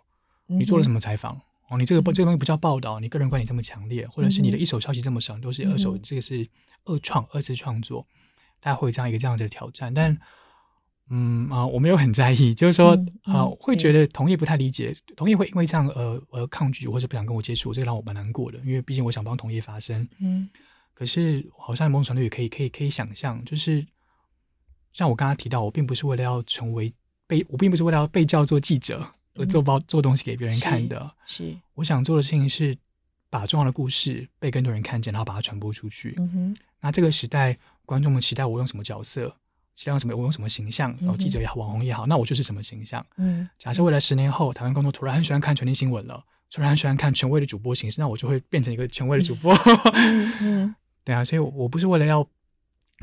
[0.46, 1.40] 你做了什么采访？
[1.68, 6.46] 哦，你这个这个东西不叫报道，你个人观点这么强烈，或者是你的一手消息这么少，都是二手，这个是
[6.84, 8.06] 二创二次创作，
[8.60, 9.92] 大家会有这样一个这样子的挑战。
[9.92, 10.16] 但
[11.10, 12.92] 嗯啊，我没有很在意，就是说
[13.22, 20.06] 啊、会觉得同业不太理解，同业会因为这样呃而抗拒或者不想跟我接触，这个让我蛮难过的，因为毕竟我想帮同业发声。
[20.20, 20.48] 嗯，
[20.94, 23.86] 可是好像某种程度也可以可以可以想象，就是
[24.92, 26.92] 像我刚刚提到，我并不是为了要成为
[27.26, 31.10] 被，我并不是为了要被叫做记者而做包、嗯、做东西给别人看的。
[31.26, 32.76] 是，是我想做的事情是
[33.30, 36.14] 把重要的故事被更多人看见，然后把它传播出去。
[36.18, 39.34] 嗯哼，那这个时代观众们期待我用什么角色？
[39.78, 40.16] 希望什么？
[40.16, 40.92] 我用什么形象？
[41.00, 43.06] 然后记者也好，网红也好，那我就是什么形象？
[43.16, 49.54] 嗯，假设未来十年后，台湾观众突然很喜欢看权力新闻了，突然很喜欢看权威的主播形式，那我就会变成一个权威的主播。
[49.94, 52.28] 嗯， 嗯对啊，所以我，我不是为了要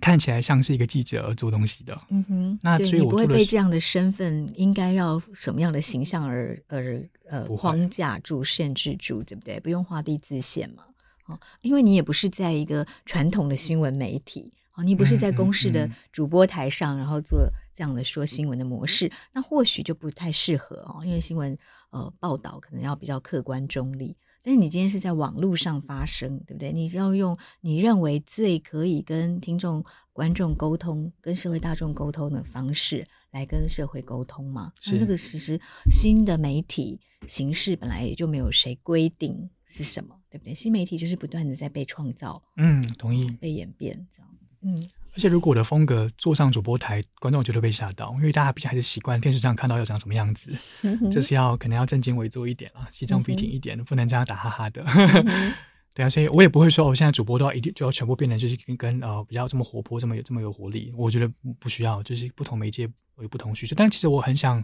[0.01, 1.97] 看起来像是一个记者而做东西的。
[2.09, 9.57] 嗯哼，那所以我你不会被这样的身份应该要什么样的形象而而呃框架住、限制住，对不对？
[9.61, 10.83] 不用画地自限嘛。
[11.27, 14.51] 哦，因为你也不是在一个传统的新闻媒体。
[14.75, 21.57] 哦，你不是在公视的主播台上，然后做这样的说新闻的模式，那或许就不太适合哦，因为新闻
[21.91, 24.15] 呃报道可能要比较客观中立。
[24.43, 26.71] 但是你今天是在网络上发声，对不对？
[26.71, 29.83] 你要用你认为最可以跟听众、
[30.13, 34.71] 观众沟通、跟社会大众沟通的方式来跟社会沟通嘛？
[34.85, 35.59] 那这个其实
[35.89, 40.53] 新的媒体形式本来也就没有谁规定是什么，对不对？
[40.53, 44.29] 新媒体就是不断的在被创造，嗯，同意，被演变这样。
[44.65, 50.51] 嗯，而且如果我的风格坐上主播台，观众绝对被吓到，因为大家毕竟还是习惯电视上看到要长什么样子，
[50.81, 54.83] 嗯、就是要可能要正襟危坐一点啊，西装笔挺一点，嗯、不能这样打哈哈的。
[54.87, 55.53] 嗯、
[55.93, 60.91] 对啊，所以我也不会说，我、哦、现在主播都要一定就要全部变成就是跟跟呃比较这么活泼，这么有这么有活力。
[60.97, 62.89] 我觉得不需要，就是不同媒介
[63.21, 63.75] 有不同需求。
[63.77, 64.59] 但其实我很想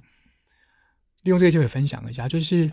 [1.21, 2.69] 利用这个机会分享一下，就是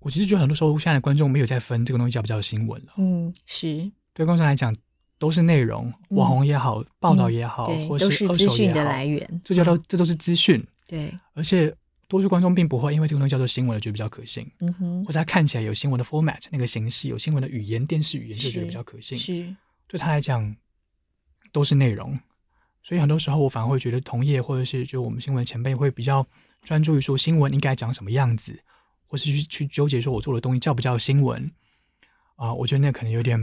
[0.00, 2.92] 我其实觉得很多时候现在的观众没有在分这个东西叫不叫新闻了。
[2.98, 4.74] 嗯，是对观众来讲。
[5.18, 10.62] 都是内容，网红也好，嗯、报道也好，嗯、或是资讯的来源，这叫做这都是资讯。
[10.86, 11.74] 对，而且
[12.06, 19.16] 多数观众并不会因为这个东西叫做新闻而觉得比较可信，嗯哼，或者他看起来有新闻的 format 那个形式，有新闻的语言，电视语言就觉得比较可信。
[19.18, 19.56] 是，
[19.88, 20.54] 对他来讲
[21.50, 22.16] 都是内容，
[22.82, 26.24] 所以很多时候我反而会觉得同业或者是就我们新闻前辈会比较
[26.62, 28.56] 专注于说新闻应该长什么样子，
[29.06, 31.50] 或是去去纠结说我做的东西叫不叫新闻
[32.36, 32.54] 啊、呃？
[32.54, 33.40] 我觉得那可能有点，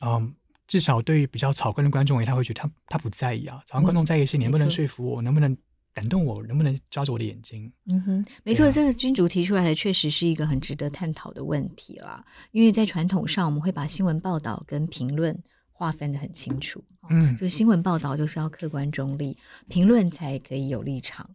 [0.00, 0.32] 嗯、呃。
[0.66, 3.62] 至少对于比较草根的观众而言，他会觉得他他不在意啊。
[3.66, 5.56] 草根观众在意是你能不能说服我，能不能
[5.92, 7.70] 感动我，能不能抓住我的眼睛。
[7.86, 12.24] 嗯哼，没错，啊、这个君主提出来的确实是一个很值得探讨的问题啦。
[12.50, 15.38] 因为在传统上，我们会把新闻报道跟评论
[15.70, 16.82] 划分的很清楚。
[17.10, 19.36] 嗯，就是新闻报道就是要客观中立，
[19.68, 21.28] 评论才可以有立场。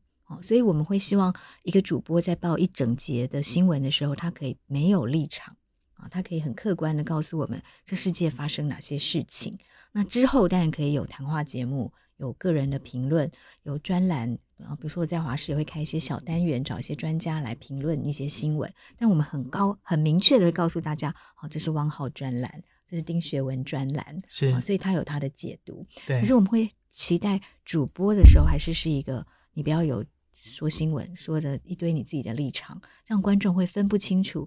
[0.43, 5.55] 所以我们会希望一个主播在报一整节的新闻的时候，他可以没有立场。
[5.99, 9.57] 啊，他可以很客观的告诉我们这世界发生哪些事情。
[9.91, 13.29] 那之后当然可以有谈话节目，有个人的评论，
[13.63, 14.37] 有专栏。
[14.59, 18.69] 啊，比如说我在华视也会开一些小单元，找一些专家来评论一些新闻。
[18.97, 25.87] 但我们很高很明确的告诉大家，好，这是汪浩专栏，这是丁学文专栏，是啊，所以他有他的解读。
[26.05, 34.45] 对，可是我们会期待主播的时候，还是是一个你不要有说新闻说的一堆你自己的立场，这样观众会分不清楚。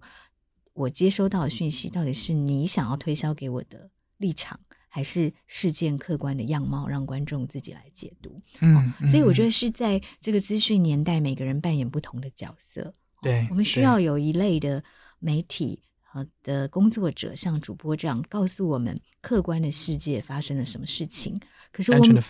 [0.75, 4.59] 我接收到的讯息到底是你想要推销给我的立场，
[4.89, 8.41] 还是事件客观的样貌，让观众自己来解读？
[8.61, 12.93] 嗯，哦、所以我觉得是在这个资讯年代，每个人扮演不同的角色。
[13.21, 14.83] 对、哦，我们需要有一类的
[15.19, 21.39] 媒体和的工作者，像主播这样，告诉我们客观的世界发生了什么事情。
[21.71, 22.21] 可是我们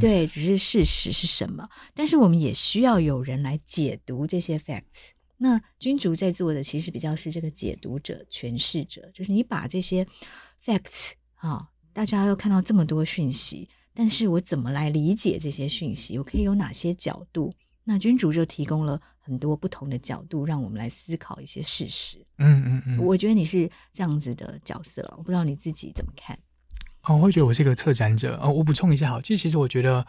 [0.00, 1.68] 对，只是事实是什么？
[1.94, 5.10] 但是我们也需要有人来解读这些 facts。
[5.36, 10.06] 那君主在做的其实比较是这个解读者、诠释者，就是你把这些
[10.64, 16.16] facts 啊，大家要看到这么多讯息，但是我怎么来理解这些讯息？
[16.18, 17.52] 我可以有哪些角度？
[17.82, 22.24] 那君主就提供了很多不同的角度，让我们来思考一些事实。
[22.38, 26.38] 嗯嗯嗯，我觉得你是这样子的角色，我不知道你自己怎么看？
[27.02, 28.38] 哦，我会觉得我是一个策展者。
[28.40, 30.06] 哦，我补充一下，好，其实其实我觉得。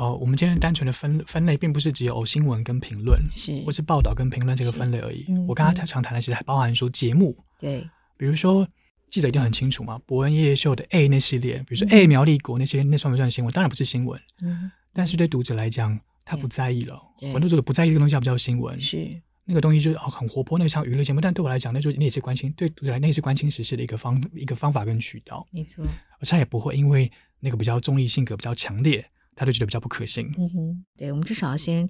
[0.00, 5.26] 哦，我们今天单纯的分分类，并不是只有新闻跟评论，是或是报道跟评论这个分类而已。
[5.28, 7.86] 嗯、我刚刚常谈的其实还包含说节目，对，
[8.16, 8.66] 比如说
[9.10, 13.52] 记者一定很清楚嘛，博恩夜夜秀的 A 那系列，比如说 A 苗栗国那些，那算不算新闻？
[13.52, 16.98] 当然不是新闻，嗯，但是对读者来讲，他不在意了。
[17.20, 18.80] 很多读者不在意这个东西叫不叫新闻？
[18.80, 19.06] 是
[19.44, 25.84] 那个东西就是哦很活泼，那个像娱乐节目，但对我来讲，那就那也是关心，对读者来那也是关心时事的一个方一个方法跟渠道，没错。
[26.20, 29.04] 而且也不会因为那个比较综艺性格比较强烈。
[29.40, 30.30] 他就觉得比较不可信。
[30.36, 31.88] 嗯哼，对，我们至少要先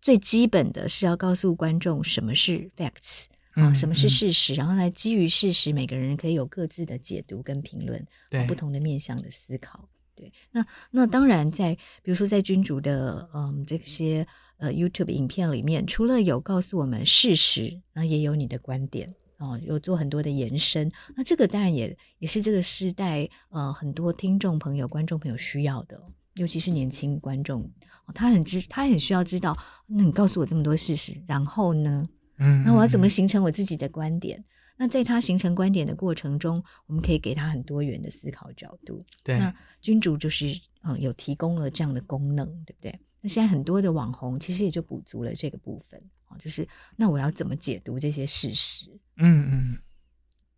[0.00, 9.86] 最基本的是要告诉观众什么是 facts 啊、嗯，什么是事实，嗯、然后来基于事实，每个人可以有各自的解读跟评论，对，不同的面向的思考。
[10.14, 20.90] 对，那那当然在，在比如说在君主的嗯这些呃 YouTube 影片里面，除了有告诉我们事实，然后也有你的观点哦，有做很多的延伸。
[21.14, 26.02] 那这个当然也也是这个时代呃很多听众朋友、观众朋友需要的，
[26.36, 27.62] 尤其是年轻观众，
[28.06, 32.06] 哦，他很知他很需要知道，那你告诉我这么多事实，然后呢，
[32.38, 34.44] 嗯，那我要怎么形成我自己的观点？
[34.78, 39.04] 那在他形成观点的过程中，我们可以给他很多元的思考角度。
[39.24, 43.00] 对，那君主就是嗯有提供了这样的功能，对不对？
[43.22, 48.90] 那现在很多的网红其实也就补足了这个部分哦，就是那我要怎么解读这些事实？
[49.16, 49.78] 嗯嗯。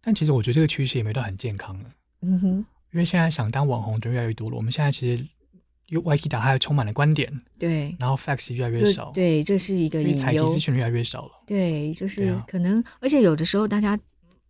[0.01, 1.91] 但其实我觉得这个趋势也没到很健康了。
[2.23, 2.49] 嗯哼，
[2.93, 5.29] 因为现在想当网红的越来越多了，我们现在其实用
[5.96, 11.33] YT 打开充满了观点，对，然后 Facts 越来越少，对，这是一个采集资讯越来越少了。
[11.46, 13.98] 对，就是可能，啊、而且有的时候大家。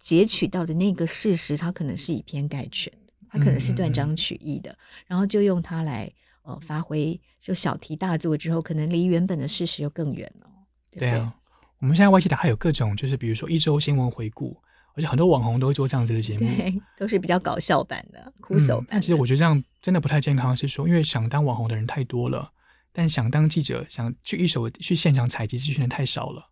[0.00, 4.74] 截取到的那个事实，它可能是以偏概全的，它可能是断章取义的，
[5.08, 6.10] 然后就用它来
[6.44, 10.46] 呃发挥，就小题大做之后，可能离原本的事实又更远了。
[10.92, 11.34] 对，对，对啊，
[11.80, 14.56] 我们现在 YT 打还有各种，就是比如说一周新闻回顾，
[14.98, 18.88] 而且很多网红都会做这样子的节目，对，都是比较搞笑版的、哭手版的、嗯。
[18.90, 22.50] 但其实我觉得这样真的不太健康，是说因为想当网红的人太多了，
[22.92, 26.42] 但想当记者、想去一手去现场采集资讯的太少了。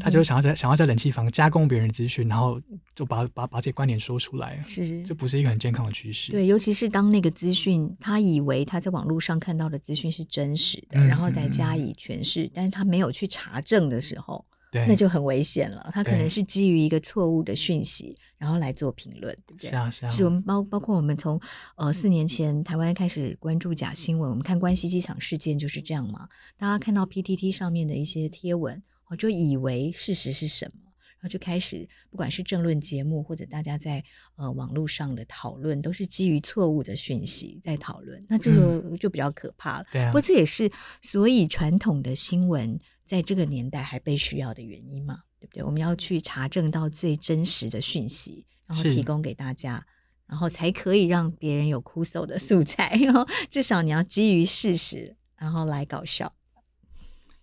[0.00, 2.58] 他就想要在想要在冷气房加工别人的资讯，然后
[2.96, 6.32] 就把把把这些观点说出来，是这不是一个很健康的趋势。
[6.32, 14.42] 对，尤其是当那个资讯，他以为他在网络上看到的资讯是真实的，嗯、然后再加以诠释，嗯、但是他没有去查证的时候，
[14.74, 15.88] 对，那就很危险了。
[15.92, 19.70] 他可能是基于一个错误的讯息，然后来做评论，对不对？
[19.70, 20.08] 是啊，是啊。
[20.08, 21.40] 是我们包包括我们从
[21.76, 26.28] 呃四年前台湾开始关注假新闻，我们看关西机场事件就是这样嘛。
[26.58, 28.82] 大家看到 PTT 上面的一些贴文。
[29.06, 30.80] 我就以为事实是什么，
[31.18, 34.02] 然后就开始，不管是政论节目或者大家在
[34.36, 39.86] 呃网络上的讨论，都是基于错误的讯息在讨论，那这个就比较可怕了。
[39.92, 40.68] 对啊，不过这也是
[41.02, 45.62] 所以传统的新闻在这个年代还被需要的原因嘛，对不对？
[45.62, 49.84] 我们要去查证到最真实的讯息，然后提供给大家，
[50.26, 52.96] 然后才可以让别人有哭诉的素材。
[53.04, 56.32] 然后至少你要基于事实，然后来搞笑。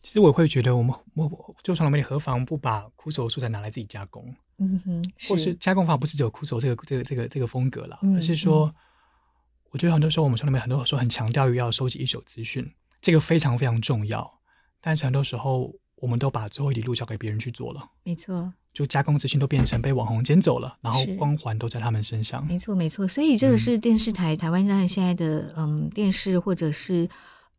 [0.01, 4.33] 其实我会觉得，我们我就传统媒体何妨不把枯手素材拿来自己加工？
[4.57, 8.73] 嗯哼，或是加工法不是只有枯手这个这个这个这个风格了，嗯、而是说，
[9.69, 12.67] 我觉得很多时候我们传统媒体很多时候很强调于要收集一手资讯，
[12.99, 14.40] 这个非常非常重要。
[14.81, 17.81] 但是很多时候，我们都把最后一里路交给别人去做了。
[18.03, 22.45] 没错，就加工资讯都变成被网红捡走了，然后光环都在他们身上。
[22.45, 23.07] 没错，没错。
[23.07, 27.07] 所以这个是电视台、嗯、台湾在现在的嗯电视或者是。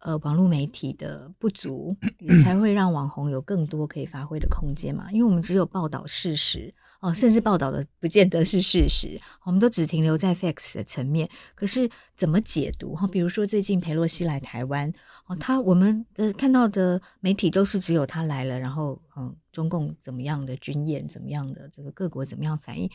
[0.05, 1.97] 呃，网络媒体的不足，
[2.43, 5.07] 才会让网红有更多可以发挥的空间嘛。
[5.13, 11.29] 因为我们只有报道事实哦，甚至报道的不见得是事实，我们都只停留在 facts 的层面。
[11.57, 13.09] 可是怎么解读哈？
[13.09, 14.89] 比如说最近裴洛西来台湾
[15.27, 22.89] 哦，他我们的看到的媒体都是只有他来了，然后嗯，中共怎么样的军演，怎么样的这个各国怎么样反应。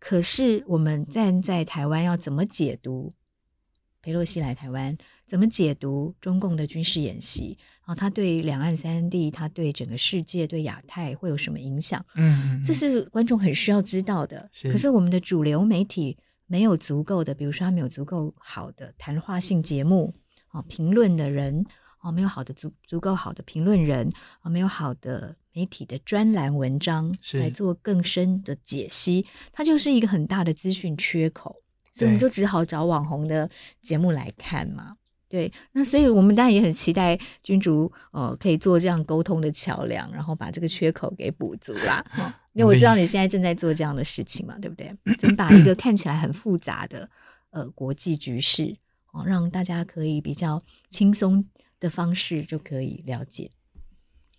[0.00, 3.12] 可是我们站在台湾要怎么解读
[4.02, 4.96] 裴洛西来台湾？
[5.26, 7.56] 怎么解读中共的军事演习？
[7.84, 12.04] 然后他对两岸三地，他对整个世界，对亚太会有什么影响？
[12.16, 14.48] 嗯，嗯，这是观众很需要知道的。
[14.52, 14.70] 是。
[14.70, 20.14] 可是我们的主流媒体没有足够的，比如说他没有足够好的谈话性节目
[20.48, 21.64] 啊，评论的人
[21.98, 31.61] 啊，没有好的足足够好的评论人啊，没有好的媒体的专栏文章来做更深的解析，它就是一个很大的资讯缺口，
[31.92, 33.48] 所以我们就只好找网红的
[33.80, 34.96] 节目来看嘛。
[35.28, 42.04] 对，那所以我们当然也很期待君主呃可以做这样沟通的桥梁，然后把这个缺口给补足啦。
[42.52, 44.94] 因为我知道你现在正在做这样的事情嘛，对不对？
[45.16, 47.08] 怎么把一个看起来很复杂的
[47.48, 48.74] 呃国际局势
[49.12, 51.42] 哦，让大家可以比较轻松
[51.80, 53.50] 的方式就可以了解。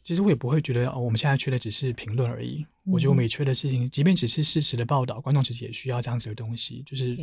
[0.04, 2.66] 其实我也不会觉得哦，我们现在缺的只是评论而已。
[2.86, 7.18] 我觉得我们也缺的事情，即便只是事实的报道，观众其实也需要这样子的东西，就是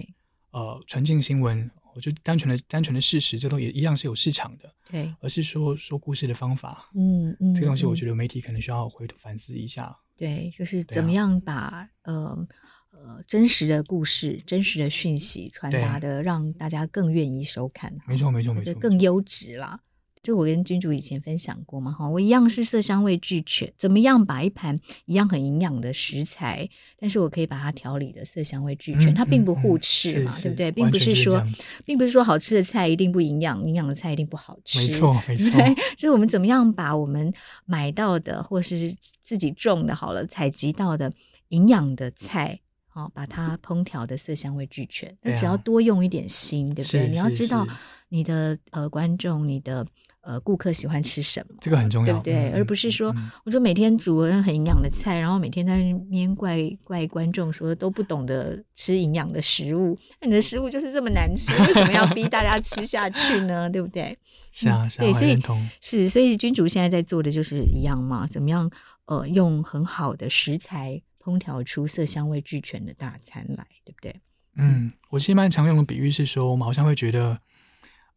[0.52, 1.70] 呃纯净新闻。
[1.92, 12.48] 我就单纯的单纯的事实，这都也一样是有市场的，对，而是说说故事的方法，嗯嗯，这个东西我觉得媒体可能需要回头反思一下，对，就是怎么样把、啊、呃
[12.92, 19.80] 呃真实的故事、真实的讯息传达的，让大家更愿意收看，没错没错没错，更优质啦。
[20.22, 26.68] 就我跟君主以前分享过嘛，哈，我一样是色香味俱全，怎么样把一盘一样很营养的食材，
[26.98, 30.70] 但是我可以把它调理的色香味俱全，嗯、它并不互斥嘛，对不对？
[30.70, 31.42] 并不是说，
[31.86, 35.58] 并不是说好吃的菜一定不营养，营养的菜一定不好吃，没 错没错。
[35.96, 37.32] 就是我们怎么样把我们
[37.64, 41.10] 买到的或是自己种的好了采集到的
[41.48, 45.16] 营养的菜好、哦、把它烹调的色香味俱全。
[45.22, 47.08] 那只要多用一点心，对不对？
[47.08, 47.66] 你要知道
[48.10, 49.86] 你的呃观众，你的。
[50.22, 51.54] 呃，顾客喜欢吃什么？
[51.60, 52.50] 这个很重要，对不对？
[52.50, 63.68] 嗯、而不是说，嗯、我说每天煮很营养的菜，然后每天在那边怪怪观众说都不懂得吃营养的食物，那你的食物就是这么难吃，为什么要逼大家吃下去呢？
[63.72, 64.16] 对不对？
[64.52, 65.34] 是啊，是啊，对，所以
[65.80, 68.70] 是，所以君主现在在做的就是一样嘛，怎么样？
[69.06, 74.14] 呃，用很好的食材烹调出色香味俱全的大餐来，对不对？
[74.56, 77.40] 嗯，我其实蛮常用的比喻是说，我们好像会觉得。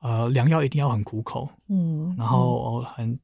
[0.04, 3.18] 呃，良药一定要很苦口，嗯，然后很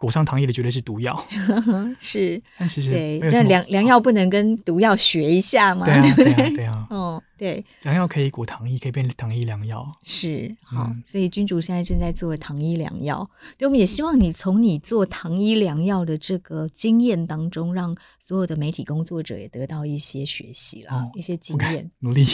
[0.00, 1.24] 裹上糖衣的绝对是毒药，
[2.00, 2.42] 是。
[2.58, 5.86] 但其实对，那良良药不能跟毒药学一下吗？
[5.86, 6.86] 对啊，对啊，对啊。
[6.90, 9.86] 哦，对，良药可以裹糖衣，可以变糖衣良药。
[10.02, 22.26] 是，好，所以君主现在正在做糖衣良药，对，我们也希望你从你做糖衣良药的这个经验当中，让所有的媒体工作者也得到一些学习啦，一些经验，努力。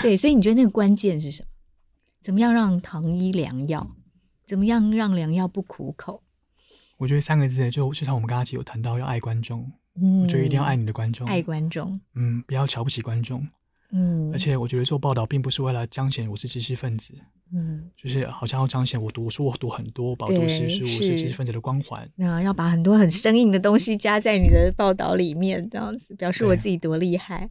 [0.00, 1.48] 对，所以你觉得那个关键是什么？
[2.26, 3.88] 怎么样让糖衣良药？
[4.48, 6.20] 怎么样让良药不苦口？
[6.96, 9.70] 我觉得三个字，就就像我们刚刚有谈到，要爱观众。
[9.94, 12.00] 嗯，我觉得一定要爱你的观众，爱观众。
[12.16, 13.46] 嗯，不要瞧不起观众。
[13.92, 17.14] 嗯，而且我觉得做报道并不是为了彰显我是知识分子。
[17.52, 22.10] 嗯，就是好像要彰显我读书，我读很多，饱读诗书，我是知识分子的光环。
[22.16, 27.48] 那要把很多很生硬的东西加在你的报道里面，这样子表示我自己多厉害。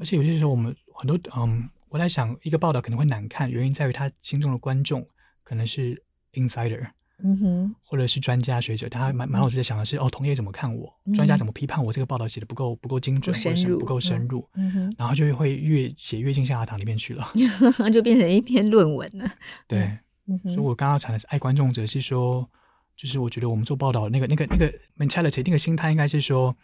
[0.00, 1.70] 而且有些时候我们很多嗯。
[1.88, 5.06] 我在想，一个报道可能会难看，原因在于他心中的观众
[5.42, 6.84] 可能是 insider，
[7.22, 10.92] 嗯哼，或者是专家学者，他满满脑子在想的是，哦，同业怎么看我？
[11.14, 11.92] 专家怎么批判我？
[11.92, 17.26] 这个报道写的不够不够精准，或者不够深入，嗯哼，然后就会越写越进象牙塔里面去了，
[17.92, 19.30] 就变成一篇论文了。
[19.68, 19.98] 对，
[20.44, 22.48] 所以我刚刚讲的是爱观众者，是说，
[22.96, 26.54] 就是我觉得我们做报道那个那个那个 mentality 那个心态应该是说。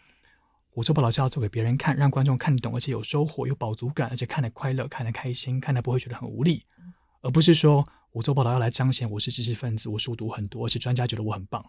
[0.73, 6.65] 我做报道是要做给别人看，让观众看懂，而且有收获、有饱足感，而且看得快乐、看得开心、看得不会觉得很无力，
[7.21, 11.63] 而不是说我做报道要来彰显我是知识分子，我书读很多，而且专家觉得我很棒。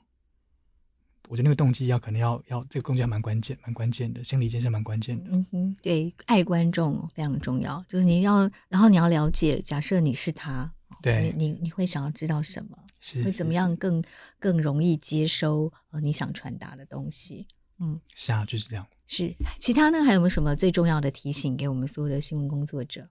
[1.28, 5.30] 我觉得那个动机要可能要要这个动机还蛮关键、蛮关键的，心理建设蛮关键的。
[5.30, 12.78] 嗯哼，对，爱观众非常重要，就是你要，然后你要了解，假设你是他，对，你你你会想要知道什么？
[13.00, 14.02] 是会怎么样更
[14.38, 17.46] 更容易接收呃你想传达的东西？
[17.78, 18.86] 嗯，是啊，就是这样。
[19.06, 20.02] 是，其他呢？
[20.02, 23.06] 还有没有什么最重要的提醒给我们所有的新闻工作者，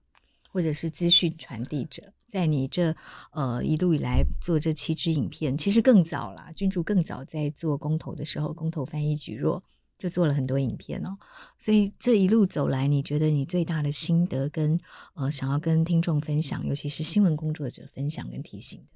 [0.50, 2.12] 或者是资讯传递者？
[2.28, 2.94] 在你这
[3.30, 9.62] 呃一路以来做这七支影片，其实更早啦，君主更早在做公投的时候，公投翻译蒟蒻
[9.96, 11.16] 就做了很多影片哦。
[11.60, 14.76] 所以这一路走来，你觉得你最大的心得跟
[15.14, 18.86] 呃想要跟听众分享，尤其是新闻工作者分享跟提醒的？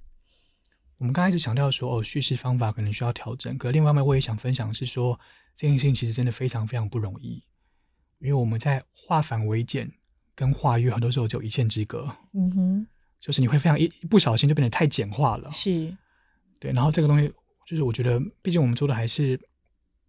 [0.99, 5.19] 我们刚开始强调说，哦，叙事方法可能需要调整，可另外一方面我也想分享是说。
[5.59, 7.43] 这件事情其实真的非常非常不容易，
[8.21, 9.91] 因为我们在化繁为简
[10.37, 12.07] 跟化约很多时候就有一线之隔。
[12.33, 12.87] 嗯哼，
[13.19, 15.51] 就是你会非常一一不小心就变得太简化了。
[15.51, 15.93] 是，
[16.61, 16.71] 对。
[16.71, 17.27] 然后这个东西
[17.67, 19.37] 就是我觉得，毕竟我们做的还是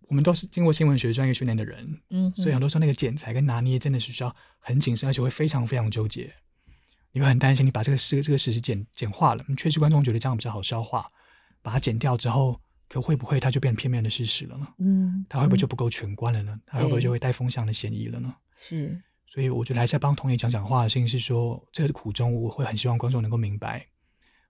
[0.01, 6.31] 我们都是经过新闻学专业训练的人，嗯，所以很多时候那个剪裁跟拿捏真的是需要很谨慎，而且会非常非常纠结。
[7.11, 11.09] 你会很担心你把这个事这个事实简简化了，确实观众觉得这样比较好消化，
[11.63, 12.61] 把它剪掉之后。
[12.89, 14.67] 可会不会它就变片面的事实了呢？
[14.79, 16.59] 嗯，它会不会就不够全观了呢？
[16.65, 18.35] 它、嗯、会不会就会带风向的嫌疑了呢？
[18.55, 23.85] 是，所以我觉得还是要帮同业讲讲话的事情是说，这个苦衷我会很希望观众能够明白，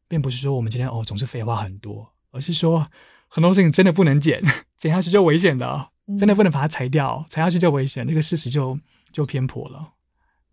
[0.08, 2.90] 并不是说我们今天哦总是废话很多，而是说
[3.28, 4.42] 很多事情真的不能剪，
[4.78, 8.80] 剪下去就危险的，真的不能把它裁掉，裁下去就危险，那个事实就
[9.12, 9.94] 就偏颇了。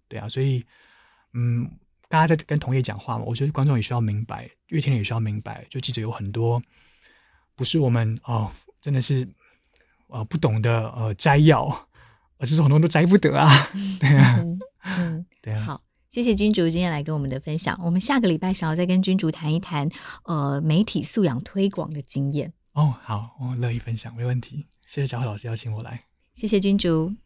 [0.09, 0.65] 对啊，所以
[1.35, 1.71] 嗯，
[2.09, 6.61] 大家在跟同业讲话嘛，我觉得观众也需要明白，阅听人也需要明白，就记者有很多。
[7.57, 8.51] 不是我们哦，
[8.81, 9.27] 真的是
[10.09, 11.67] 呃不懂得呃摘要，
[12.39, 13.49] 而是说很多人都摘不得啊，
[13.99, 14.45] 对啊，
[14.85, 15.65] 嗯，对啊。
[15.65, 17.77] 好，谢谢君主今天来跟我们的分享。
[17.83, 19.89] 我们下个礼拜想要再跟君主谈一谈
[20.25, 22.53] 呃媒体素养推广的经验。
[22.75, 24.67] 哦，好，我乐意分享，没问题。
[24.87, 26.05] 谢谢小慧老师邀请我来，
[26.35, 27.26] 谢谢君主。